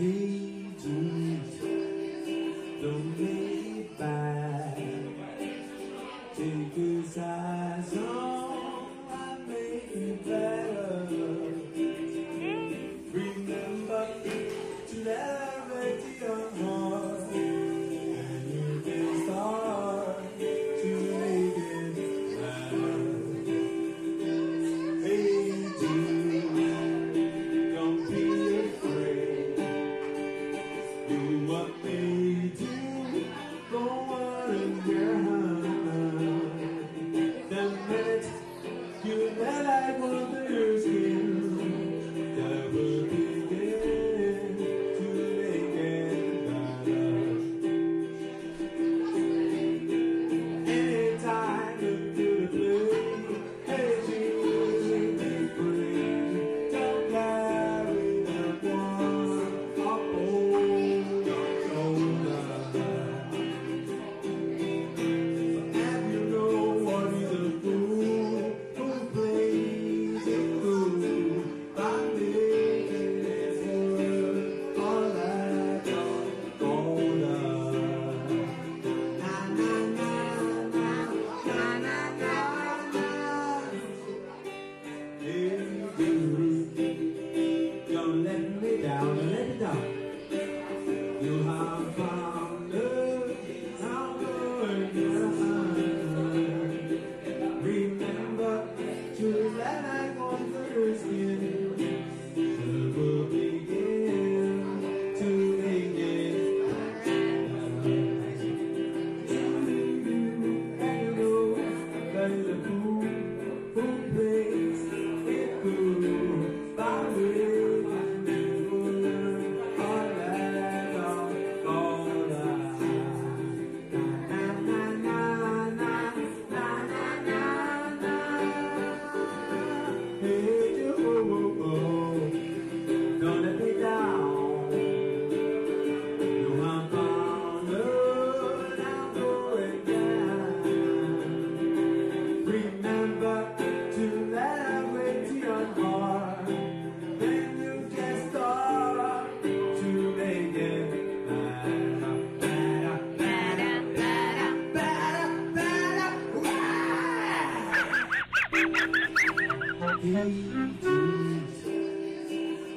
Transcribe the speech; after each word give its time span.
Jesus, 0.00 1.29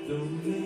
don't 0.08 0.63